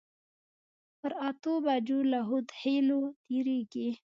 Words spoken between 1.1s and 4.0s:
اتو بجو له هودخېلو تېرېږي.